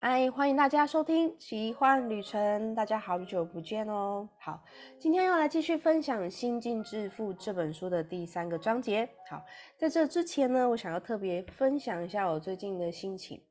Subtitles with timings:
[0.00, 4.28] 嗨，欢迎大家收听《奇幻旅程》，大家好久不见哦。
[4.38, 4.62] 好，
[4.96, 9.08] 今天要来继续分享《心境致富》这本书的第三个章节。
[9.28, 9.44] 好，
[9.76, 13.42] 在这之前呢，我想要特别分享一下我最近的心情。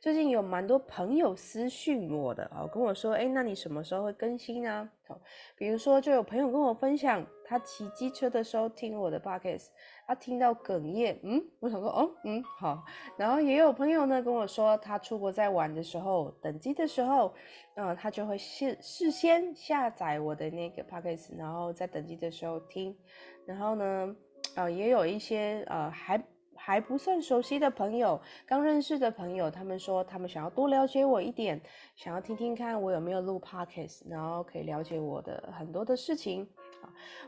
[0.00, 4.88] 最近有蛮多朋友私讯我的哦，跟我说，哎，那你什么时候会更新呢？
[5.08, 5.20] 好，
[5.56, 9.66] 比如说就有朋友跟我分享，他骑机车的时候听我的 podcast，
[10.06, 12.84] 他听到哽咽，嗯，我想说，哦，嗯，好。
[13.16, 17.34] 然后也有朋友呢跟我说，他出国在玩的时候，等机的时候，
[17.74, 22.96] 嗯，他就会事事先下载我的那个 podcast，然后在等机的时候听。
[23.44, 24.14] 然后呢，
[24.54, 26.22] 呃，也有一些呃还。
[26.68, 31.58] 还不算熟悉的朋友，刚认识的朋友，他们说他们想要多了解我一点，
[31.96, 36.46] 想要听听看我有没有录 podcast，然后可以了解我的很多的事情。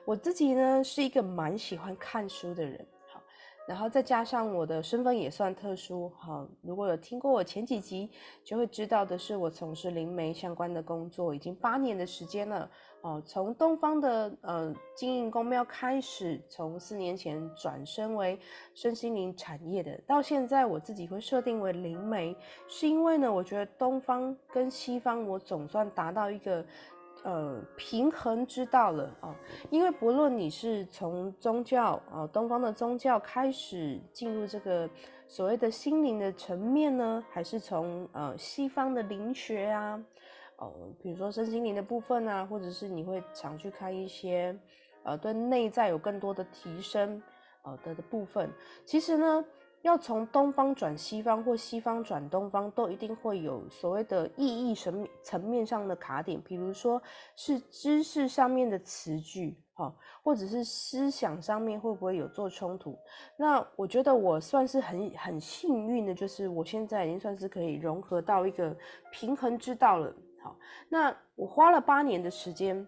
[0.05, 2.87] 我自己呢是一个蛮喜欢看书的人。
[3.70, 8.10] 然后再加上我的身份也算特殊，哈，如果有听过我前几集，
[8.43, 12.68] 就会知道的是，我从事灵媒相关的工作已经八年的时间了，
[13.02, 18.37] 哦，从东方的呃经营公庙开始，从四年前转身为
[18.74, 26.66] 身心灵产业的，到现在我自己会设定为灵媒，是因为呢，我觉得东方跟西方我总算达到一个。
[27.23, 29.37] 呃，平衡之道了啊，
[29.71, 34.88] 因为不论你是从宗教啊，东方的宗教开始进入这个
[35.29, 40.02] 所谓的心灵的层面呢，还是从呃西方的灵学啊，
[40.57, 44.59] 哦，比如说身心灵的部分啊，或者是你会常去看一些
[45.02, 47.23] 呃对内在有更多的提升
[47.63, 48.51] 呃的的部分，
[48.85, 49.45] 其实呢。
[49.82, 57.02] 要从东方转西方或西方转东方，都一定会有所谓的意义层层面上的卡点，比如说
[57.34, 62.98] 是知识上面的词句，哈，或者是思想上面会不会有做冲突？
[63.36, 68.76] 那我觉得我算是很很幸运的，就是我现在已经算是可以融合到一个
[69.10, 70.14] 平衡之道了。
[70.42, 70.56] 好，
[70.88, 72.86] 那我花了八年的时间。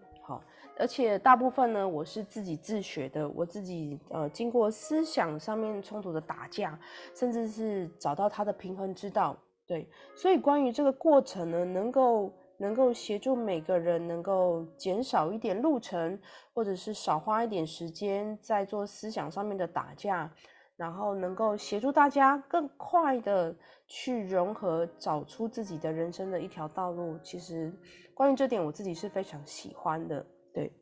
[0.79, 6.79] 而且大部分呢，我是自己自学的，我自己呃经过思想上面冲突的打架，
[7.15, 9.37] 甚至是找到它的平衡之道。
[9.67, 16.19] 对，所以关于这个过程呢，能够能够协助每个人能够减少一点路程，
[16.53, 20.33] 或者是少花一点时间在做思想上面的打架，
[20.77, 23.55] 然后能够协助大家更快的
[23.87, 27.19] 去融合，找出自己的人生的一条道路。
[27.23, 27.73] 其实
[28.15, 30.25] 关于这点，我自己是非常喜欢的。
[30.53, 30.73] 对，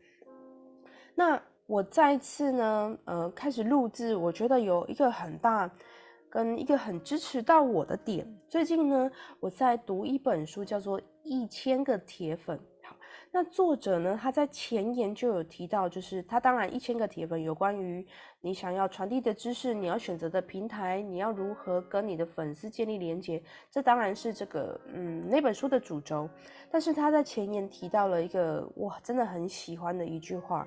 [1.15, 5.71] 那我再次呢，呃，开始录制，我觉得有一个很大
[6.29, 8.27] 跟一个很支持到我的点。
[8.49, 12.59] 最近呢，我在读一本书，叫做《一千个铁粉》。
[13.33, 18.05] 那作者呢，他在前言就有提到，就是他当然一千个铁粉有关于
[18.41, 26.29] 你想要传递的知识，你要选择的平台，你要如何跟你的粉丝建立连接，这当然是这个嗯那本书的主轴。
[26.73, 30.67] 但是他在前言提到了一个我真的很喜欢的一句话，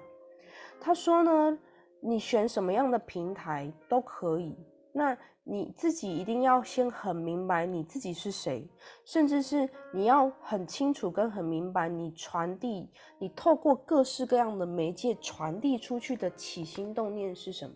[0.79, 1.59] 他说呢，
[1.99, 4.55] 你选什么样的平台都可以，
[4.93, 8.65] 那你自己一定要先很明白你自己是谁，
[9.03, 12.89] 甚至是你要很清楚跟很明白你传递，
[13.19, 17.75] 你透过各式各样的媒介传递出去的起心动念是什么，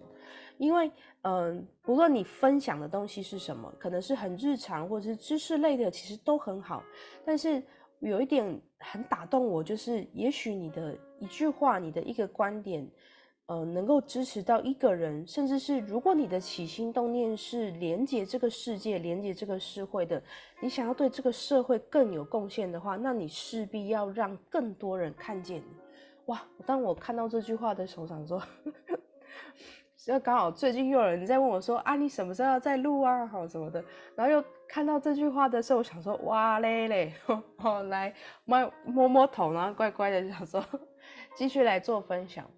[0.58, 0.90] 因为
[1.24, 6.82] 嗯，不论你分享的东西是什么，可能是很日常或者是知识类的，其实都很好，
[7.26, 7.62] 但是。
[8.00, 12.88] 有一点很打动我，就是也许你的一句话，你的一个观点，
[13.48, 20.22] 呃，能够支持到一个人，甚至是如果你的起心动念是连接这个世界、连接这个社会的，
[20.62, 25.78] 你想要对这个社会更有贡献的话，那你势必要让更多人看见你。
[26.26, 26.42] 哇！
[26.66, 28.42] 当我看到这句话的时候，想说。
[29.98, 33.26] 就刚好最近又有人在问我说啊，你什么时候要再录啊？
[33.28, 33.84] 好什么的，
[34.16, 37.14] 然后又看到这句话的时候，我想说哇嘞嘞，
[37.58, 38.14] 好来
[38.46, 40.64] 摸摸摸头，然后乖乖的想说
[41.36, 42.50] 继续来做分享，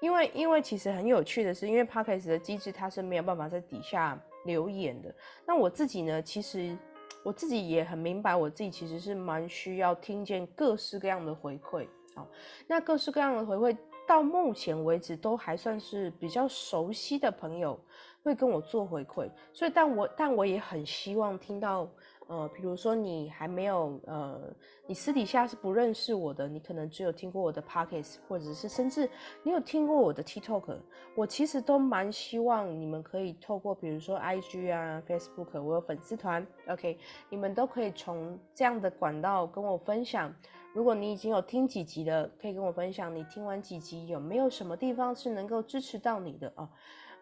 [0.00, 5.14] 因为因为其实很有趣的是，因为 podcast 的机制它是没有办法在底下留言的。
[5.46, 6.76] 那我自己呢，其实
[7.24, 11.86] 我自己也很明白，我自己其实是蛮需要听见各式各样的回馈。
[12.14, 12.26] 好，
[12.66, 13.76] 那各式各样的回馈。
[14.06, 17.78] 到目前为止都还算是比较熟悉的朋友
[18.22, 21.86] 会跟我做回馈，所以但我但我也很希望听到，
[22.28, 24.54] 呃，比如说你还没有呃，
[24.86, 29.08] 你私底下是不认识我的，你可能只有听过我的 podcast，或者是甚至
[29.42, 30.78] 你有听过我的 TikTok，
[31.16, 36.98] 我其实都蛮希望你们可以透过比如说 IG 啊、Facebook，我有粉丝团，OK，
[37.30, 40.32] 你们都可以从这样的管道跟我分享。
[40.74, 46.68] 如果你已经有听几集了，可以跟我分享你听完几集有没有什么地方是能够支持到你的啊？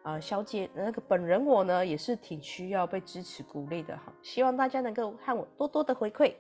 [0.07, 6.33] 呃，小姐那个本人我呢也是挺需要被支持鼓励的哈，希望大家能够和我多多的回馈。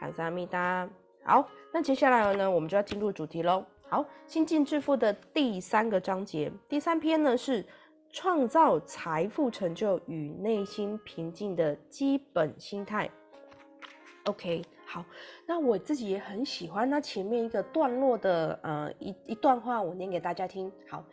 [0.00, 0.88] 卡萨米达，
[1.22, 3.62] 好，那接下来呢，我们就要进入主题喽。
[3.90, 7.62] 好，心境致富的第三个章节，第三篇呢是
[8.10, 13.10] 创造财富成就与内心平静的基本心态。
[14.24, 15.04] OK，好，
[15.44, 20.72] 那我自己也很喜欢那前面一个段落的呃一一段话，我念给大家听。
[20.88, 21.04] 好，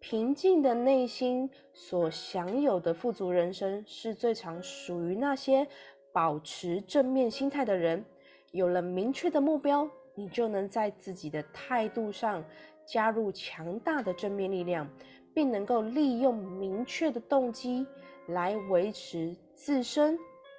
[0.00, 5.68] 平静的内心所享有的富足人生，是最常属于那些
[6.10, 8.04] 保持正面心态的人。
[8.50, 9.88] 有了明确的目标。
[10.16, 12.44] 你就能在自己的态度上
[12.84, 14.86] 加入强大的正面力量，
[15.32, 17.86] 并能够利用明确的动机
[18.26, 20.18] 来维持自身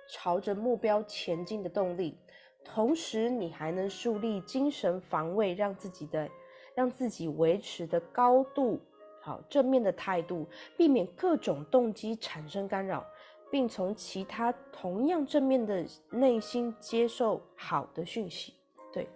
[0.09, 2.17] 朝着目标前进的动力。
[2.63, 6.27] 同时，你还能树立精神防卫，让自己的
[6.73, 8.79] 让自己维持的高度
[9.21, 13.05] 好正面的态度，避免各种动机产生干扰，
[13.51, 18.55] 并从其他同样正面的内心接受好的讯息。
[18.91, 19.07] 对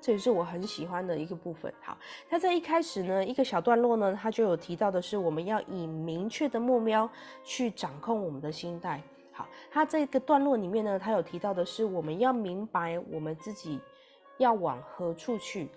[0.00, 1.70] 这也是我很喜欢的一个部分。
[1.82, 1.96] 好，
[2.30, 7.08] 他在一开始呢，一个小段落呢，他就有提到的是，我们要以明确的目标
[7.44, 9.02] 去掌控我们的心态。
[9.30, 13.78] 好，他这个段落里面呢，他有提到的是，我们要明白我们自己
[14.38, 15.68] 要往何处去。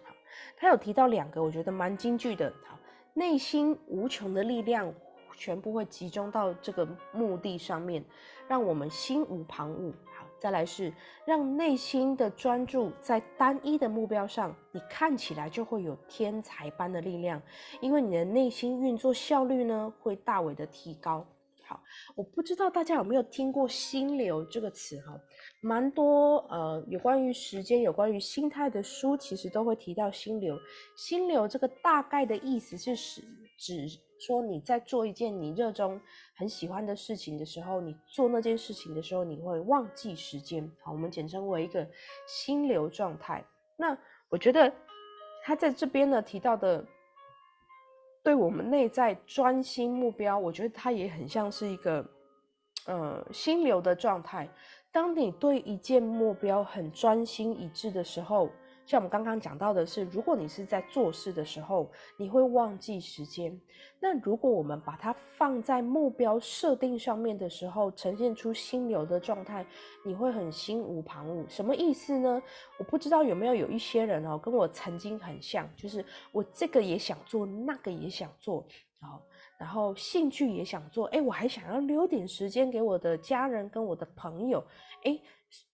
[0.58, 2.52] 他有提到两个，我觉得蛮京剧的。
[2.66, 2.78] 好，
[3.14, 4.94] 内心无穷的力量
[5.36, 8.04] 全部会集中到这个目的上面，
[8.48, 9.92] 让我们心无旁骛。
[10.16, 10.94] 好再来是
[11.26, 17.42] 让内心的专注在单一的目标上，你看起来就会有天才般的力量，
[17.80, 21.26] 因为你的内心运作效率呢会大为的提高。
[21.66, 21.82] 好，
[22.14, 25.18] 我不知道大家有没有听过“心流”这个词哈，
[25.64, 30.60] 蛮多呃有关于时间、有关于心态的书，其实都会提到心流。
[30.96, 33.22] 心流这个大概的意思是指
[33.58, 34.00] 指。
[34.20, 36.00] 说你在做一件你热衷、
[36.38, 40.72] 很喜欢的事情的时候，你做那件事情的时候，你会忘记时间。
[40.82, 41.86] 好，我们简称为一个
[42.26, 43.44] 心流状态。
[43.76, 43.98] 那
[44.30, 44.72] 我觉得
[45.44, 46.86] 他在这边呢提到的，
[48.24, 52.10] 对我们内在专心目标，我觉得它也很像是一个
[52.86, 54.48] 呃心流的状态。
[54.94, 58.50] 当你对一件目标很专心一致的时候。
[58.86, 63.58] 像我们刚刚讲到的是，如果你是在做事的时候，你会忘记时间。
[63.98, 69.66] 那如果我们把它放在目标设定上面的时候，呈现出心流的状态，
[70.06, 71.48] 你会很心无旁骛。
[71.48, 72.44] 什么意思呢？
[72.78, 78.68] 我不知道有没有有一些人哦，跟我曾经很像，就是我这个也想做，那个也想做，
[79.04, 79.22] 然后
[79.60, 84.66] 然后兴趣也想做，哎，我还想要留点时间给我的家人跟我的朋友，
[85.04, 85.20] 哎。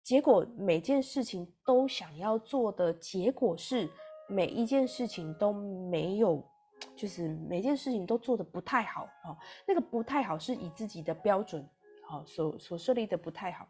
[0.05, 3.89] 结果每件事情都想要做的结果是，
[4.29, 6.47] 每一件事情都没有，
[6.95, 9.35] 就是每件事情都做的不太好哦。
[9.67, 11.67] 那个不太好是以自己的标准，
[12.07, 13.67] 好所所设立的不太好。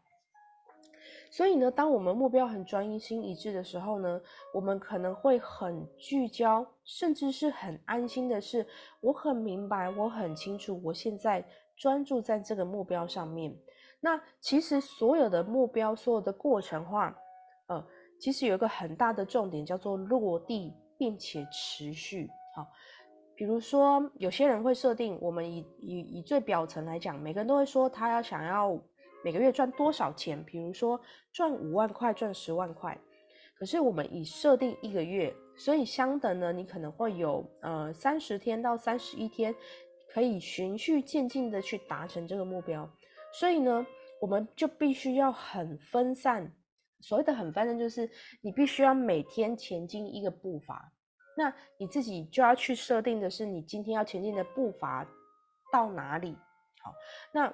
[1.30, 4.22] 所以呢，当我们目标很专一心一致的时候呢，
[4.54, 8.66] 我们可能会很聚焦，甚至是很安心的是，
[9.02, 11.46] 我很明白，我很清楚，我现在
[11.76, 13.56] 专注在这个目标上面。
[14.00, 17.16] 那其实所有的目标，所有的过程化，
[17.68, 17.86] 呃，
[18.20, 22.30] 其实有一个很大的重点叫做落地，并且持续。
[22.56, 22.68] 好，
[23.36, 28.80] 比如说有些人会设定，我们以以以最表层来讲，每个人都会说他要想要
[29.26, 31.02] 每个月赚多少钱，比如说
[31.34, 32.96] 赚五万块，赚十万块。
[33.58, 39.56] 可是我们已设定一个月，所以相等呢，你可能会有呃三十天到三十一天，
[40.14, 42.88] 可以循序渐进的去达成这个目标。
[43.34, 43.84] 所以呢，
[44.22, 46.54] 我们就必须要很分散。
[47.02, 48.08] 所谓的很分散，就是
[48.42, 50.92] 你必须要每天前进一个步伐。
[51.36, 55.04] 那你自己就要去设定的是，你今天要前进的步伐
[55.74, 56.38] 到哪里？
[56.84, 56.94] 好，
[57.34, 57.52] 那。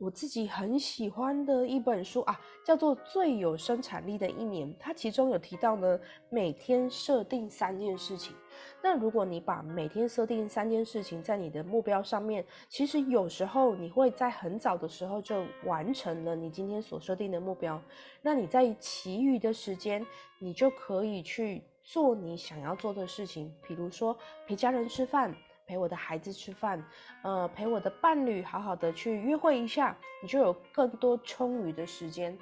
[0.00, 4.66] 我自己很喜欢的一本书啊，叫做《最有生产力的一年》。
[4.80, 8.34] 它其中有提到呢，每天设定三件事情。
[8.82, 17.78] 那如果你把每天设定三件事情在你的目标上面，其实有时候你会在很早的时候就完成了你今天所设定的目标。
[18.22, 20.04] 那你在其余的时间，
[20.38, 24.16] 你就可以去做你想要做的事情，比如说
[24.46, 25.36] 陪家人吃饭。
[25.70, 26.84] 陪我的孩子吃饭，
[27.22, 32.36] 呃，陪我的伴侣好好的去约会一下，你就有更多充裕的时间。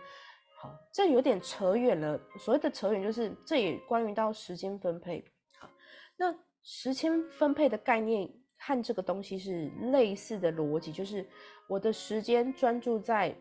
[0.56, 2.18] 好，这有点扯远了。
[2.38, 5.22] 所谓的扯远，就是这也关于到时间分配。
[5.58, 5.68] 好，
[6.16, 11.22] 那时间分配的概念和这个东西是类似的逻辑，就是
[11.68, 13.36] 我的时间专注在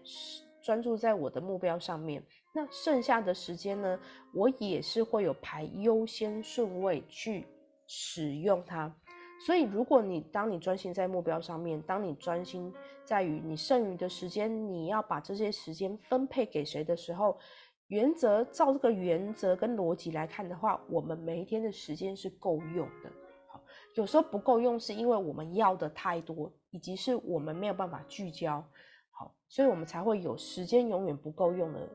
[0.62, 2.22] 专注在我的目标上面，
[2.53, 3.98] 那剩下的时间呢，
[4.34, 7.48] 我也是会有排优先顺位去
[7.88, 8.94] 使用它。
[9.39, 17.38] 所以，如果你当你专心在目标上面，当你专心在于你剩余的时间，你要把这些时间分配给谁的时候，
[17.88, 23.12] 原则照这个原则跟逻辑来看的话，我们每一天的时间是够用的。
[23.48, 23.62] 好，
[23.96, 28.62] 有时候不够用，是因为我们要的太多，以及是我们没有办法聚焦。
[29.12, 31.88] 好，所以我们才会有时间永远不够用的。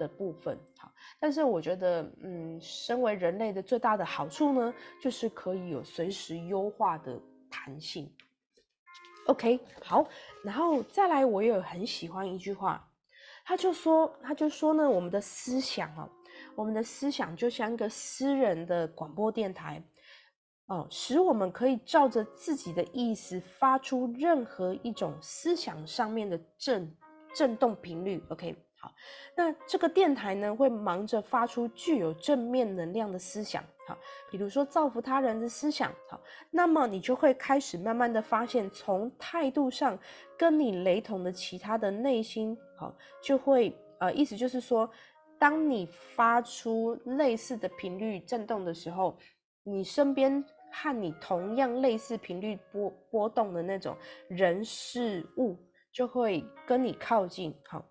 [0.00, 0.90] 的部分好，
[1.20, 8.10] 但是我觉得，嗯，身为人类的最大的好处呢，就是可以有随时优化的弹性。
[9.26, 10.08] OK，好，
[10.42, 12.90] 然后再来，我也很喜欢一句话，
[13.44, 16.08] 他就说，他就说呢，我们的思想哦，
[16.56, 19.82] 我们的思想就像一个私人的广播电台
[20.66, 26.96] 哦，使我们可以照着自己的意思发出任何一种思想上面的震
[27.34, 28.24] 震动频率。
[28.30, 28.56] OK。
[28.82, 28.90] 好，
[29.36, 33.94] 那这个电台呢，会忙着发出具有正面能量的思想，好，
[34.30, 36.18] 比如说造福他人的思想，好，
[36.50, 39.98] 那么你就会开始慢慢的发现，从态度上
[40.38, 44.90] 跟你雷同的其他的内心，好，就会呃，意思就是说，
[45.38, 45.84] 当你
[46.14, 49.14] 发出类似的频率震动的时候，
[49.62, 53.94] 你身边和你同样类似频率波波动的那种
[54.26, 55.54] 人事物，
[55.92, 57.84] 就会跟你靠近，好。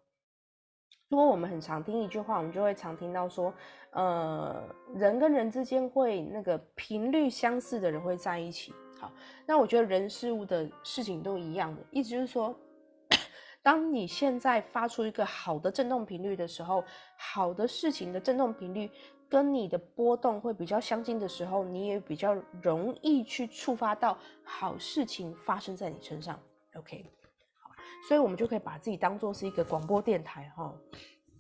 [1.09, 3.51] 如果我们很常听一句话，我们就会常听到说，
[3.91, 4.63] 呃，
[4.93, 8.71] 人跟人之间会那个频率相似的人会在一起。
[8.99, 9.11] 好，
[9.45, 12.55] 那我觉得人事物的事情都一样的，意思就是说，
[13.63, 16.83] 当你现在发出一个好的振动频率的时候，
[17.17, 18.91] 好的事情的振动频率
[19.27, 26.39] 跟你的波动会比较相近的时候，你也比较容易去触发到好事情发生在你身上。
[26.75, 27.03] OK。
[28.07, 30.73] 所以，我们就可以把自己当做是一个广播电台哈。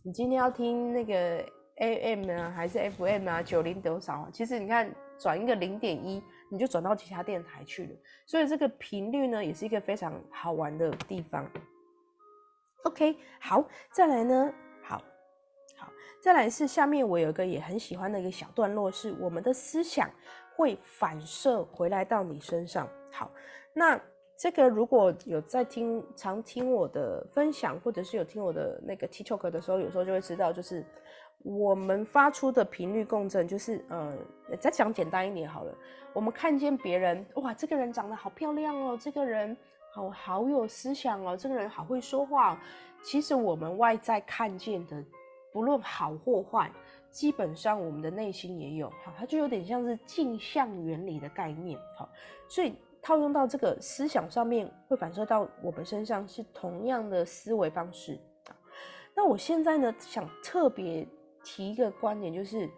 [0.03, 1.45] 你今天要听那个
[1.77, 3.41] AM 呢，还是 FM 啊？
[3.41, 4.29] 九零多少？
[4.31, 7.89] 其实你看，转一个零点一，你就转到其他电台去了。
[8.25, 11.49] 所以这个频率呢，也是一个非常好玩的地方。
[12.83, 14.53] OK，好，再来呢，
[14.83, 15.01] 好
[15.77, 15.91] 好，
[16.21, 20.09] 再来是下面我有一个也很喜欢的一个小段落，是我们的思想
[20.55, 22.87] 会反射回来到你身上。
[23.11, 23.31] 好，
[23.73, 23.99] 那。
[24.39, 30.81] 这个如果有在听常听我的分享，或者是有听我的那个 TikTok 的时候，有时候就会知道，就是
[31.43, 34.17] 我们发出的频率共振，就是呃，
[34.57, 35.75] 再讲简单一点好了。
[36.13, 39.57] 我们看见别人，哇，这个人长得好漂亮哦，这个人
[39.91, 42.57] 好好有思想哦，这个人好会说话。
[43.03, 45.03] 其实我们外在看见的，
[45.51, 46.71] 不论好或坏，
[47.11, 52.07] 基本上我们的内心也有，好，它就有点像是镜像原理的概念，好，
[52.47, 52.73] 所以。
[53.01, 58.19] 套用到这个思想上面，会反射到我们身上，是同样的思维方式。
[59.15, 61.07] 那我现在呢，想特别
[61.43, 62.69] 提一个观点，就是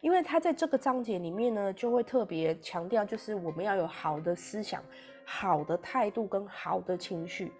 [0.00, 4.82] 因为他在这个章节里面呢，就会特别强调，就是我们要有好的思想、
[5.24, 7.52] 好的态度跟好的情绪。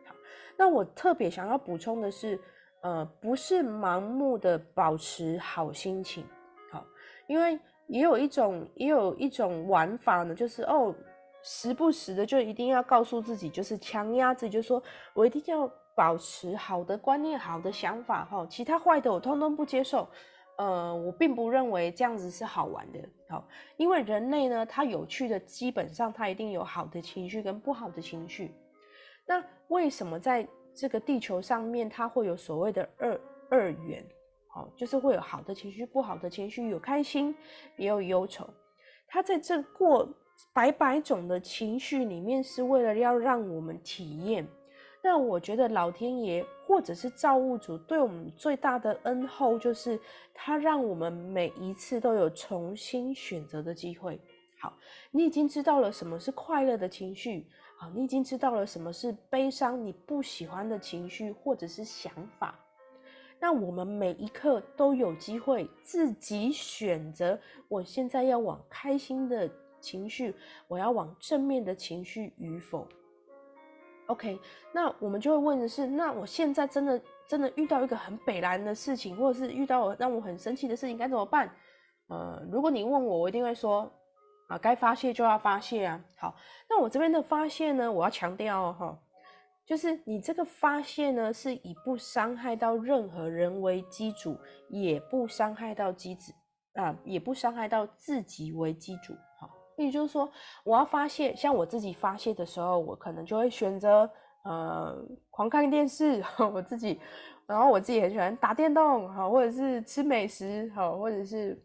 [0.56, 2.38] 那我特别想要补充的是，
[2.82, 6.24] 呃，不是盲目的保持好心情，
[6.70, 6.84] 好，
[7.26, 10.94] 因为也有一种也有一种玩法呢，就是哦。
[11.42, 14.82] 时不时的就一定要告诉自己，就是强压自己，就说
[15.14, 20.08] 我一定要保持好的观念、好的想法，哈，其他坏的我通通不接受。
[20.58, 22.98] 呃，我并不认为这样子是好玩的，
[23.30, 28.54] 好，因为人类呢，它有趣的基本上它一定有好的情绪跟不好的情绪。
[29.26, 34.04] 那为什么在这个地球上面，它会有所谓的二二元？
[34.48, 37.34] 好，就是会有好的情绪、不好的情绪，有开心
[37.76, 38.46] 也有忧愁。
[39.08, 40.06] 它在这过。
[40.52, 44.46] 百百种的情绪里面，是为了要让我们体验。
[45.02, 49.98] 那我觉得老天爷或者是造物主对我们最大的恩厚，就是
[50.34, 54.20] 他让我们每一次都有重新选择的机会。
[54.58, 54.76] 好，
[55.10, 57.46] 你已经知道了什么是快乐的情绪，
[57.78, 62.54] 好，你已经知道了什么是悲伤、你不喜欢的情绪或者是想法。
[63.38, 69.50] 那我们每一刻都有机会自己选择，我现在要往开心的。
[69.80, 70.34] 情绪，
[70.68, 72.86] 我要往正面的情绪与否
[74.06, 74.38] ？OK，
[74.72, 81.48] 那我们就会问的是：那我现在真的真的遇到一个很北蓝的事情，或者是遇到让我很生气的事情，该怎么办？
[82.08, 83.88] 呃，如果你问我，我一定会说：
[84.48, 86.04] 啊，该发泄就要发泄啊。
[86.16, 86.34] 好，
[86.68, 88.98] 那我这边的发泄呢，我要强调哈，
[89.64, 94.36] 就是你这个发泄呢，是以不伤害到任何人为基础，
[94.68, 96.32] 也不伤害到机子
[96.74, 99.14] 啊，也不伤害到自己为基础。
[99.84, 100.30] 也就是说，
[100.64, 104.08] 我要发泄，像我自己发泄的时候，我可能就会选择
[104.44, 104.96] 呃
[105.30, 106.22] 狂看电视，
[106.52, 107.00] 我自己，
[107.46, 111.60] 然后我自己很喜欢打电动，好，或者是吃美食，好，或者是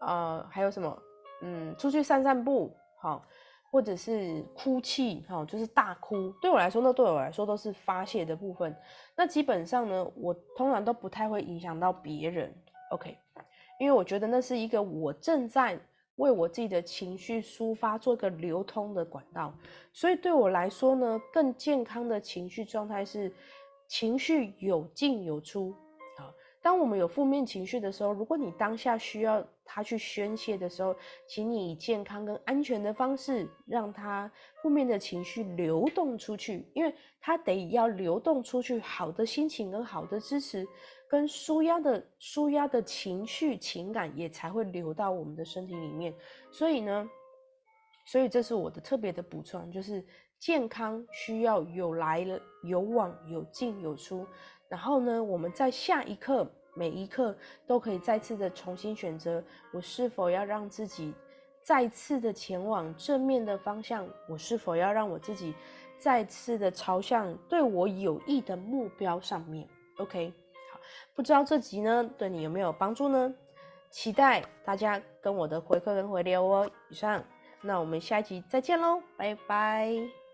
[0.00, 1.02] 呃还有什么，
[1.42, 3.24] 嗯，出去散散步，好，
[3.70, 6.30] 或者是哭泣，哈，就是大哭。
[6.40, 8.74] 对我来说，那对我来说都是发泄的部分。
[9.16, 12.54] 那基本上呢，我通常都不太会影响到别人
[12.90, 13.16] ，OK？
[13.78, 15.78] 因为我觉得那是一个我正在
[16.18, 19.52] 为我自己的情绪抒发做一个流通的管道。
[19.92, 23.32] 所以对我来说呢，更健康的情绪状态是
[23.88, 25.74] 情绪有进有出。
[26.60, 30.94] 当我们有负面情绪的时候，如果你当下需要它去宣泄的时候，
[31.26, 40.66] 请你以健康跟安全的方式，让它负面的情绪流动出去，因为它得要流动出去，好的心情跟好的支持，
[41.08, 46.14] 跟舒压的舒压的情绪情感也才会流到我们的身体里面。
[46.50, 47.08] 所以呢，
[48.06, 50.04] 所以这是我的特别的补充，就是
[50.38, 52.24] 健康需要有来
[52.62, 54.26] 有往，有进有出。
[54.68, 56.46] 然后呢，我们在下一刻。
[56.74, 57.36] 每一刻
[57.66, 61.12] 都可以再次的重新选择，我是否要让自己
[61.60, 64.06] 再次的前往正面的方向？
[64.28, 65.52] 我是否要让我自己
[65.98, 70.32] 再次的朝向对我有益的目标上面？OK，
[71.14, 73.34] 不知道这集呢对你有没有帮助呢？
[73.90, 76.70] 期待大家跟我的回馈跟回流哦。
[76.90, 77.24] 以上，
[77.62, 80.27] 那我们下一集再见喽，拜拜。